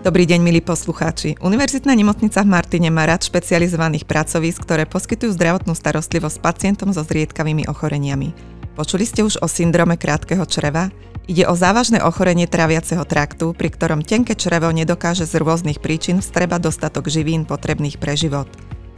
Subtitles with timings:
[0.00, 1.36] Dobrý deň, milí poslucháči.
[1.44, 7.68] Univerzitná nemocnica v Martine má rad špecializovaných pracovísk, ktoré poskytujú zdravotnú starostlivosť pacientom so zriedkavými
[7.68, 8.32] ochoreniami.
[8.80, 10.88] Počuli ste už o syndrome krátkeho čreva?
[11.28, 16.72] Ide o závažné ochorenie tráviaceho traktu, pri ktorom tenké črevo nedokáže z rôznych príčin vstrebať
[16.72, 18.48] dostatok živín potrebných pre život.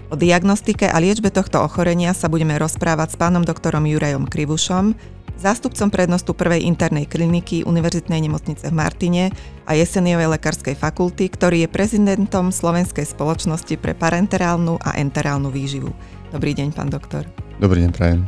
[0.06, 4.94] O diagnostike a liečbe tohto ochorenia sa budeme rozprávať s pánom doktorom Jurajom Krivušom,
[5.42, 9.24] zástupcom prednostu prvej internej kliniky Univerzitnej nemocnice v Martine
[9.66, 15.90] a Jeseniovej lekárskej fakulty, ktorý je prezidentom Slovenskej spoločnosti pre parenterálnu a enterálnu výživu.
[16.30, 17.26] Dobrý deň, pán doktor.
[17.58, 18.22] Dobrý deň, prajem.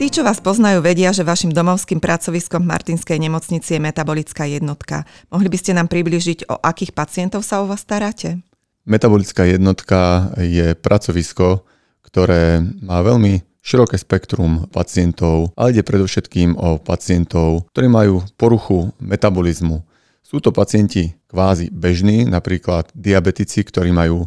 [0.00, 5.04] Tí, čo vás poznajú, vedia, že vašim domovským pracoviskom v Martinskej nemocnici je metabolická jednotka.
[5.28, 8.40] Mohli by ste nám približiť, o akých pacientov sa u vás staráte?
[8.88, 11.68] Metabolická jednotka je pracovisko,
[12.00, 19.84] ktoré má veľmi široké spektrum pacientov, ale ide predovšetkým o pacientov, ktorí majú poruchu metabolizmu.
[20.24, 24.24] Sú to pacienti kvázi bežní, napríklad diabetici, ktorí majú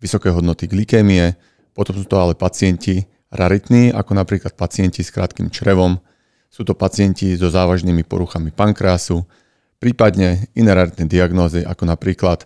[0.00, 1.36] vysoké hodnoty glykémie,
[1.76, 5.98] potom sú to ale pacienti raritní, ako napríklad pacienti s krátkým črevom,
[6.50, 9.22] sú to pacienti so závažnými poruchami pankrásu,
[9.78, 12.44] prípadne iné raritné diagnózy, ako napríklad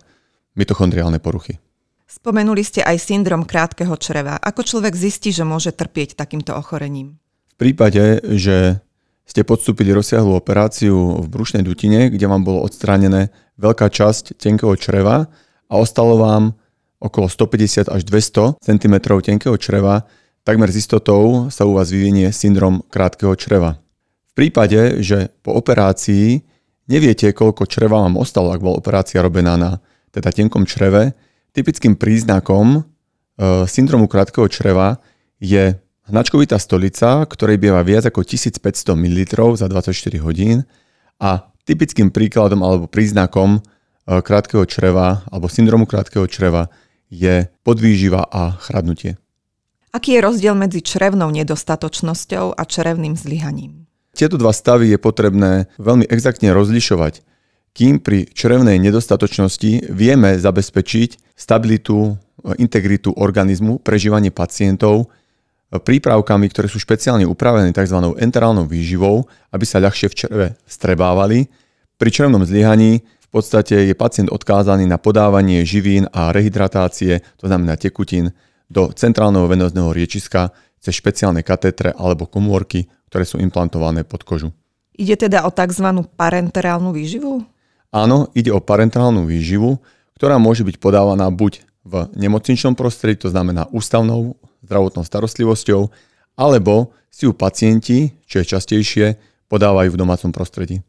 [0.53, 1.57] mitochondriálne poruchy.
[2.05, 4.37] Spomenuli ste aj syndrom krátkeho čreva.
[4.39, 7.17] Ako človek zistí, že môže trpieť takýmto ochorením?
[7.53, 8.79] V prípade, že
[9.25, 15.27] ste podstúpili rozsiahlu operáciu v brušnej dutine, kde vám bolo odstránené veľká časť tenkého čreva
[15.65, 16.53] a ostalo vám
[17.01, 20.05] okolo 150 až 200 cm tenkého čreva,
[20.45, 23.81] takmer s istotou sa u vás vyvinie syndrom krátkeho čreva.
[24.31, 26.45] V prípade, že po operácii
[26.85, 29.81] neviete, koľko čreva vám ostalo, ak bola operácia robená na
[30.13, 31.17] teda tenkom čreve,
[31.51, 32.81] typickým príznakom e,
[33.65, 35.01] syndromu krátkeho čreva
[35.41, 38.61] je hnačkovitá stolica, ktorej bieva viac ako 1500
[38.93, 39.21] ml
[39.57, 40.61] za 24 hodín
[41.17, 43.59] a typickým príkladom alebo príznakom e,
[44.21, 46.69] krátkeho čreva alebo syndromu krátkeho čreva
[47.09, 49.17] je podvýživa a chradnutie.
[49.95, 53.87] Aký je rozdiel medzi črevnou nedostatočnosťou a črevným zlyhaním?
[54.11, 57.23] Tieto dva stavy je potrebné veľmi exaktne rozlišovať,
[57.71, 62.11] kým pri črevnej nedostatočnosti vieme zabezpečiť stabilitu,
[62.59, 65.07] integritu organizmu, prežívanie pacientov
[65.71, 67.95] prípravkami, ktoré sú špeciálne upravené tzv.
[68.19, 69.23] enterálnou výživou,
[69.55, 71.47] aby sa ľahšie v čreve strebávali.
[71.95, 77.79] Pri črevnom zlyhaní v podstate je pacient odkázaný na podávanie živín a rehydratácie, to znamená
[77.79, 78.35] tekutín,
[78.69, 84.49] do centrálneho venózneho riečiska cez špeciálne katétre alebo komórky, ktoré sú implantované pod kožu.
[84.95, 86.05] Ide teda o tzv.
[86.15, 87.43] parenterálnu výživu?
[87.91, 89.79] Áno, ide o parenterálnu výživu,
[90.15, 95.93] ktorá môže byť podávaná buď v nemocničnom prostredí, to znamená ústavnou zdravotnou starostlivosťou,
[96.35, 99.05] alebo si ju pacienti, čo je častejšie,
[99.47, 100.81] podávajú v domácom prostredí.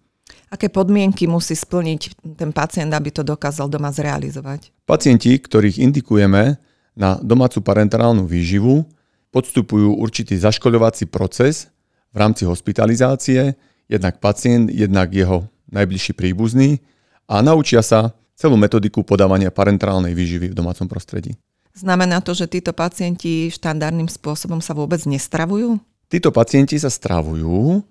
[0.50, 4.70] Aké podmienky musí splniť ten pacient, aby to dokázal doma zrealizovať?
[4.86, 6.59] Pacienti, ktorých indikujeme
[6.97, 8.89] na domácu parenterálnu výživu,
[9.31, 11.69] podstupujú určitý zaškoľovací proces
[12.11, 13.53] v rámci hospitalizácie,
[13.87, 16.81] jednak pacient, jednak jeho najbližší príbuzný
[17.29, 21.37] a naučia sa celú metodiku podávania parenterálnej výživy v domácom prostredí.
[21.77, 25.77] Znamená to, že títo pacienti štandardným spôsobom sa vôbec nestravujú?
[26.09, 27.84] Títo pacienti sa stravujú,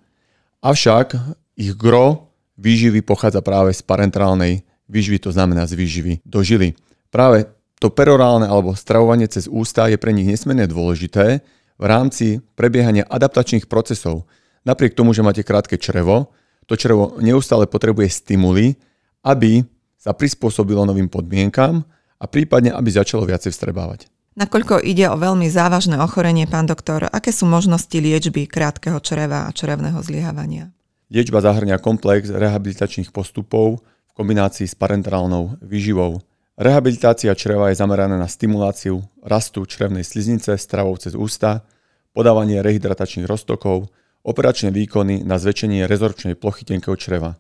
[0.66, 1.14] avšak
[1.54, 6.74] ich gro výživy pochádza práve z parenterálnej výživy, to znamená z výživy do žily.
[7.14, 7.46] Práve
[7.80, 11.44] to perorálne alebo stravovanie cez ústa je pre nich nesmierne dôležité
[11.76, 14.28] v rámci prebiehania adaptačných procesov.
[14.64, 16.32] Napriek tomu, že máte krátke črevo,
[16.66, 18.80] to črevo neustále potrebuje stimuly,
[19.22, 19.62] aby
[20.00, 21.86] sa prispôsobilo novým podmienkam
[22.18, 24.10] a prípadne, aby začalo viacej vstrebávať.
[24.36, 29.56] Nakoľko ide o veľmi závažné ochorenie, pán doktor, aké sú možnosti liečby krátkeho čreva a
[29.56, 30.76] črevného zlyhávania?
[31.08, 36.20] Liečba zahrňa komplex rehabilitačných postupov v kombinácii s parenterálnou výživou.
[36.56, 41.68] Rehabilitácia čreva je zameraná na stimuláciu rastu črevnej sliznice stravou cez ústa,
[42.16, 43.92] podávanie rehydratačných roztokov,
[44.24, 47.36] operačné výkony na zväčšenie rezorčnej plochy tenkého čreva.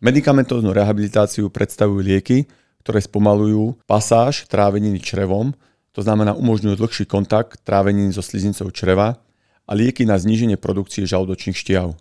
[0.00, 2.48] Medikamentóznu rehabilitáciu predstavujú lieky,
[2.80, 5.52] ktoré spomalujú pasáž tráveniny črevom,
[5.92, 9.20] to znamená umožňujú dlhší kontakt tráveniny so sliznicou čreva
[9.68, 11.92] a lieky na zníženie produkcie žalúdočných štiav.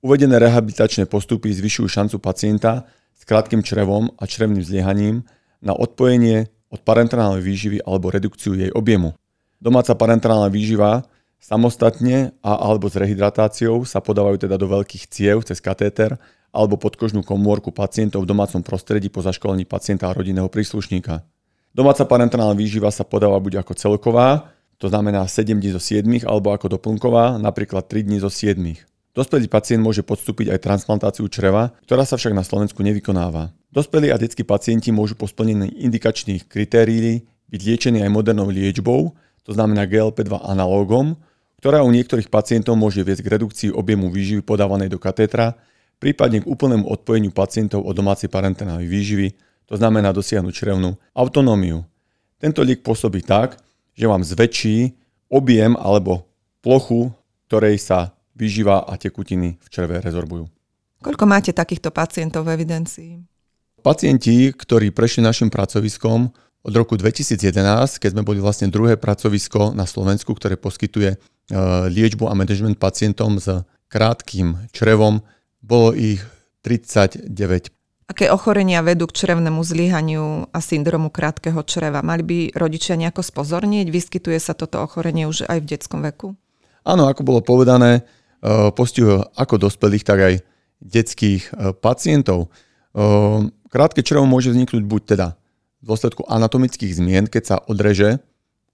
[0.00, 5.28] Uvedené rehabilitačné postupy zvyšujú šancu pacienta s krátkým črevom a črevným zliehaním
[5.60, 9.12] na odpojenie od parenterálnej výživy alebo redukciu jej objemu.
[9.60, 11.04] Domáca parenterálna výživa
[11.40, 16.16] samostatne a alebo s rehydratáciou sa podávajú teda do veľkých ciev cez katéter
[16.52, 21.22] alebo podkožnú komórku pacientov v domácom prostredí po zaškolení pacienta a rodinného príslušníka.
[21.70, 26.50] Domáca parenterálna výživa sa podáva buď ako celková, to znamená 7 dní zo 7, alebo
[26.50, 28.58] ako doplnková, napríklad 3 dní zo 7.
[29.10, 33.50] Dospelý pacient môže podstúpiť aj transplantáciu čreva, ktorá sa však na Slovensku nevykonáva.
[33.74, 39.50] Dospelí a detskí pacienti môžu po splnení indikačných kritérií byť liečení aj modernou liečbou, to
[39.50, 41.18] znamená GLP-2 analógom,
[41.58, 45.58] ktorá u niektorých pacientov môže viesť k redukcii objemu výživy podávanej do katétra,
[45.98, 49.34] prípadne k úplnému odpojeniu pacientov od domácej parenterálnej výživy,
[49.66, 51.82] to znamená dosiahnuť črevnú autonómiu.
[52.38, 53.58] Tento liek pôsobí tak,
[53.98, 54.94] že vám zväčší
[55.28, 56.30] objem alebo
[56.62, 57.10] plochu,
[57.50, 60.48] ktorej sa výživa a tekutiny v čreve rezorbujú.
[61.04, 63.12] Koľko máte takýchto pacientov v evidencii?
[63.84, 69.88] Pacienti, ktorí prešli našim pracoviskom, od roku 2011, keď sme boli vlastne druhé pracovisko na
[69.88, 71.18] Slovensku, ktoré poskytuje e,
[71.88, 73.48] liečbu a management pacientom s
[73.88, 75.24] krátkým črevom,
[75.64, 76.20] bolo ich
[76.60, 77.32] 39.
[78.10, 82.04] Aké ochorenia vedú k črevnému zlyhaniu a syndromu krátkeho čreva?
[82.04, 83.86] Mali by rodičia nejako spozornieť?
[83.88, 86.34] Vyskytuje sa toto ochorenie už aj v detskom veku?
[86.84, 88.04] Áno, ako bolo povedané,
[88.40, 90.34] e, postihuje ako dospelých, tak aj
[90.80, 92.48] detských e, pacientov.
[93.70, 95.38] Krátke črevo môže vzniknúť buď teda
[95.78, 98.18] v dôsledku anatomických zmien, keď sa odreže,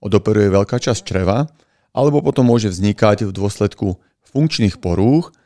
[0.00, 1.52] odoperuje veľká časť čreva,
[1.92, 5.36] alebo potom môže vznikať v dôsledku funkčných porúch,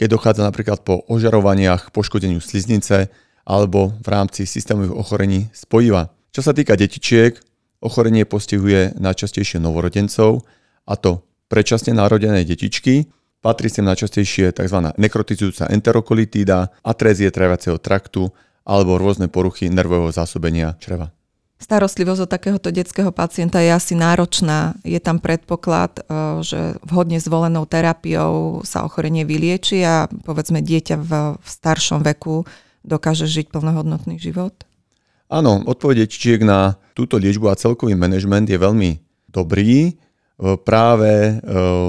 [0.00, 3.12] keď dochádza napríklad po ožarovaniach poškodeniu sliznice
[3.44, 6.08] alebo v rámci systémových ochorení spojiva.
[6.32, 7.36] Čo sa týka detičiek,
[7.84, 10.44] ochorenie postihuje najčastejšie novorodencov,
[10.88, 11.20] a to
[11.52, 14.78] predčasne narodené detičky, patrí sem najčastejšie tzv.
[14.96, 18.32] nekrotizujúca enterokolitída, atrézie traviaceho traktu
[18.64, 21.10] alebo rôzne poruchy nervového zásobenia čreva.
[21.60, 24.80] Starostlivosť od takéhoto detského pacienta je asi náročná.
[24.80, 26.02] Je tam predpoklad, e,
[26.40, 32.48] že vhodne zvolenou terapiou sa ochorenie vylieči a povedzme dieťa v, v staršom veku
[32.80, 34.56] dokáže žiť plnohodnotný život?
[35.28, 36.08] Áno, odpoveď
[36.40, 38.90] na túto liečbu a celkový manažment je veľmi
[39.28, 40.00] dobrý
[40.64, 41.32] práve e,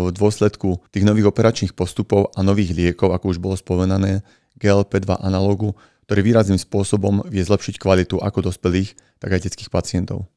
[0.06, 4.21] v dôsledku tých nových operačných postupov a nových liekov, ako už bolo spomenané,
[4.59, 5.74] GLP-2 analógu,
[6.06, 10.27] ktorý výrazným spôsobom vie zlepšiť kvalitu ako dospelých, tak aj detských pacientov.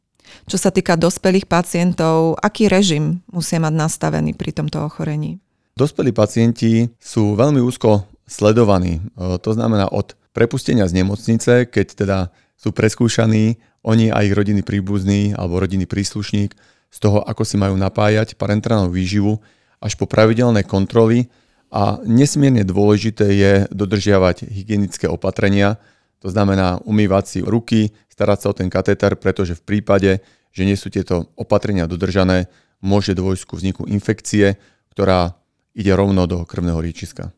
[0.48, 5.42] Čo sa týka dospelých pacientov, aký režim musia mať nastavený pri tomto ochorení?
[5.74, 9.02] Dospelí pacienti sú veľmi úzko sledovaní.
[9.02, 12.18] E, to znamená od prepustenia z nemocnice, keď teda
[12.54, 16.56] sú preskúšaní, oni a ich rodiny príbuzní alebo rodinný príslušník
[16.94, 19.42] z toho, ako si majú napájať parenterálnu výživu,
[19.82, 21.26] až po pravidelné kontroly,
[21.74, 25.82] a nesmierne dôležité je dodržiavať hygienické opatrenia,
[26.22, 30.22] to znamená umývať si ruky, starať sa o ten katéter, pretože v prípade,
[30.54, 32.46] že nie sú tieto opatrenia dodržané,
[32.78, 34.54] môže dôjsť ku vzniku infekcie,
[34.94, 35.34] ktorá
[35.74, 37.34] ide rovno do krvného riečiska.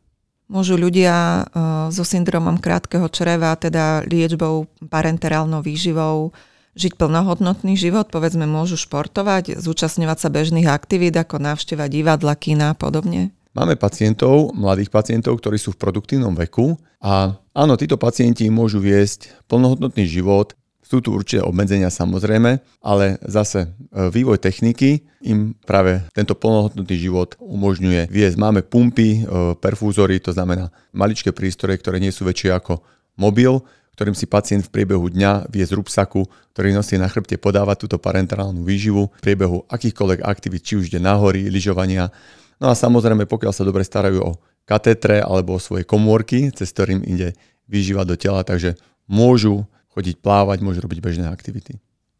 [0.47, 1.43] Môžu ľudia e,
[1.91, 6.31] so syndromom krátkeho čreva, teda liečbou parenterálnou výživou,
[6.77, 12.77] žiť plnohodnotný život, povedzme môžu športovať, zúčastňovať sa bežných aktivít ako návšteva divadla, kina a
[12.77, 13.33] podobne?
[13.57, 19.33] Máme pacientov, mladých pacientov, ktorí sú v produktívnom veku a áno, títo pacienti môžu viesť
[19.49, 20.53] plnohodnotný život.
[20.85, 23.69] Sú tu určité obmedzenia samozrejme, ale zase e,
[24.13, 28.37] vývoj techniky im práve tento plnohodnotný život umožňuje viesť.
[28.37, 32.85] Máme pumpy, e, perfúzory, to znamená maličké prístroje, ktoré nie sú väčšie ako
[33.17, 33.57] mobil,
[33.97, 37.97] ktorým si pacient v priebehu dňa vie z rúbsaku, ktorý nosí na chrbte, podávať túto
[37.97, 42.13] parenterálnu výživu v priebehu akýchkoľvek aktivít, či už ide na hory, lyžovania,
[42.57, 44.31] No a samozrejme, pokiaľ sa dobre starajú o
[44.65, 47.37] katetre alebo o svoje komórky, cez ktorým ide
[47.69, 51.77] výživa do tela, takže môžu chodiť plávať, môžu robiť bežné aktivity.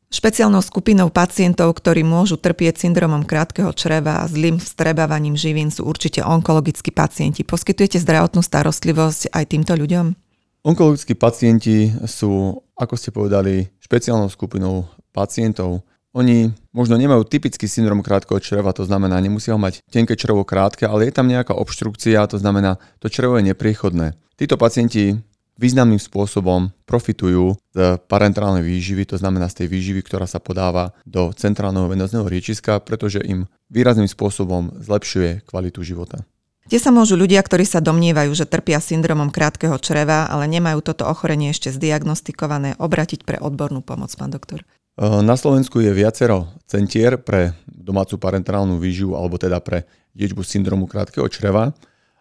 [0.08, 6.24] Špeciálnou skupinou pacientov, ktorí môžu trpieť syndromom krátkeho čreva a zlým vstrebávaním živín sú určite
[6.24, 7.44] onkologickí pacienti.
[7.44, 10.26] Poskytujete zdravotnú starostlivosť aj týmto ľuďom?
[10.66, 15.86] Onkologickí pacienti sú, ako ste povedali, špeciálnou skupinou pacientov,
[16.18, 20.90] oni možno nemajú typický syndrom krátkeho čreva, to znamená, nemusia ho mať tenké črevo krátke,
[20.90, 24.18] ale je tam nejaká obštrukcia, to znamená, to črevo je nepriechodné.
[24.34, 25.14] Títo pacienti
[25.62, 31.34] významným spôsobom profitujú z parenterálnej výživy, to znamená z tej výživy, ktorá sa podáva do
[31.34, 36.26] centrálneho venozného riečiska, pretože im výrazným spôsobom zlepšuje kvalitu života.
[36.68, 41.08] Kde sa môžu ľudia, ktorí sa domnievajú, že trpia syndromom krátkeho čreva, ale nemajú toto
[41.08, 44.68] ochorenie ešte zdiagnostikované, obratiť pre odbornú pomoc, pán doktor?
[45.00, 51.24] Na Slovensku je viacero centier pre domácu parenterálnu výživu alebo teda pre liečbu syndromu krátkeho
[51.32, 51.72] čreva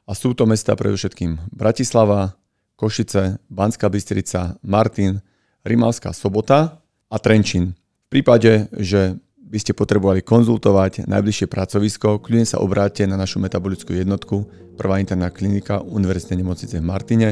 [0.06, 2.38] a sú to mesta predovšetkým Bratislava,
[2.78, 5.18] Košice, Banská Bystrica, Martin,
[5.66, 6.78] Rimavská Sobota
[7.10, 7.74] a Trenčín.
[8.06, 13.94] V prípade, že by ste potrebovali konzultovať najbližšie pracovisko, kľudne sa obráte na našu metabolickú
[13.94, 14.42] jednotku,
[14.74, 17.28] prvá interná klinika Univerzitnej nemocnice v Martine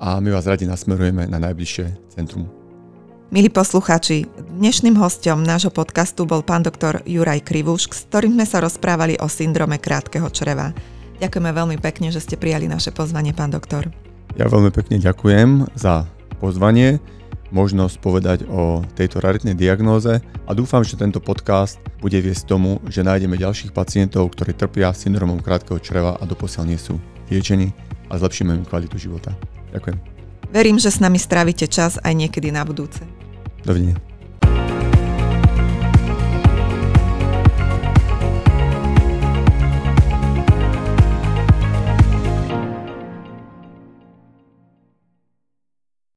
[0.00, 2.48] a my vás radi nasmerujeme na najbližšie centrum.
[3.32, 4.28] Milí poslucháči,
[4.60, 9.28] dnešným hostom nášho podcastu bol pán doktor Juraj Krivuš, s ktorým sme sa rozprávali o
[9.28, 10.72] syndrome krátkeho čreva.
[11.20, 13.88] Ďakujeme veľmi pekne, že ste prijali naše pozvanie, pán doktor.
[14.36, 16.08] Ja veľmi pekne ďakujem za
[16.40, 17.00] pozvanie,
[17.52, 23.04] možnosť povedať o tejto raritnej diagnóze a dúfam, že tento podcast bude viesť tomu, že
[23.04, 26.96] nájdeme ďalších pacientov, ktorí trpia syndromom krátkeho čreva a doposiaľ nie sú
[27.28, 27.70] liečení
[28.08, 29.36] a zlepšíme im kvalitu života.
[29.76, 29.96] Ďakujem.
[30.52, 33.04] Verím, že s nami strávite čas aj niekedy na budúce.
[33.64, 34.11] Dovidenia.